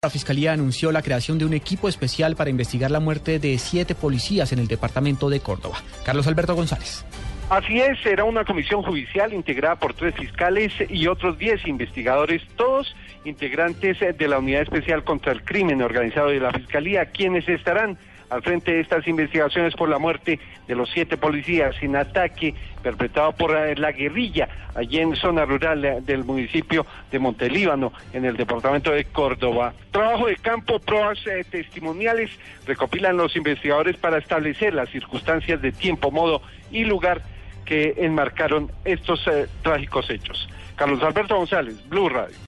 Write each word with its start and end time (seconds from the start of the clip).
La 0.00 0.10
Fiscalía 0.10 0.52
anunció 0.52 0.92
la 0.92 1.02
creación 1.02 1.38
de 1.38 1.44
un 1.44 1.54
equipo 1.54 1.88
especial 1.88 2.36
para 2.36 2.50
investigar 2.50 2.88
la 2.88 3.00
muerte 3.00 3.40
de 3.40 3.58
siete 3.58 3.96
policías 3.96 4.52
en 4.52 4.60
el 4.60 4.68
departamento 4.68 5.28
de 5.28 5.40
Córdoba. 5.40 5.78
Carlos 6.04 6.28
Alberto 6.28 6.54
González. 6.54 7.04
Así 7.50 7.80
es, 7.80 7.98
será 8.04 8.22
una 8.22 8.44
comisión 8.44 8.84
judicial 8.84 9.32
integrada 9.32 9.74
por 9.74 9.94
tres 9.94 10.14
fiscales 10.14 10.72
y 10.88 11.08
otros 11.08 11.36
diez 11.36 11.66
investigadores, 11.66 12.42
todos 12.54 12.94
integrantes 13.24 13.98
de 13.98 14.28
la 14.28 14.38
Unidad 14.38 14.62
Especial 14.62 15.02
contra 15.02 15.32
el 15.32 15.42
Crimen 15.42 15.82
Organizado 15.82 16.28
de 16.28 16.38
la 16.38 16.52
Fiscalía, 16.52 17.06
quienes 17.06 17.48
estarán 17.48 17.98
al 18.30 18.42
frente 18.42 18.72
de 18.72 18.80
estas 18.80 19.06
investigaciones 19.06 19.74
por 19.74 19.88
la 19.88 19.98
muerte 19.98 20.38
de 20.66 20.74
los 20.74 20.90
siete 20.90 21.16
policías 21.16 21.74
en 21.82 21.96
ataque 21.96 22.54
perpetrado 22.82 23.32
por 23.32 23.56
eh, 23.56 23.74
la 23.76 23.92
guerrilla 23.92 24.48
allí 24.74 24.98
en 24.98 25.16
zona 25.16 25.44
rural 25.44 25.84
eh, 25.84 25.98
del 26.02 26.24
municipio 26.24 26.86
de 27.10 27.18
Montelíbano, 27.18 27.92
en 28.12 28.24
el 28.24 28.36
departamento 28.36 28.90
de 28.92 29.04
Córdoba. 29.06 29.74
Trabajo 29.90 30.26
de 30.26 30.36
campo, 30.36 30.78
pruebas 30.78 31.18
eh, 31.26 31.44
testimoniales 31.50 32.30
recopilan 32.66 33.16
los 33.16 33.34
investigadores 33.36 33.96
para 33.96 34.18
establecer 34.18 34.74
las 34.74 34.88
circunstancias 34.90 35.60
de 35.60 35.72
tiempo, 35.72 36.10
modo 36.10 36.42
y 36.70 36.84
lugar 36.84 37.22
que 37.64 37.94
enmarcaron 37.98 38.70
estos 38.84 39.28
trágicos 39.62 40.08
hechos. 40.08 40.48
Carlos 40.76 41.02
Alberto 41.02 41.36
González, 41.36 41.76
Blue 41.88 42.08
Radio. 42.08 42.38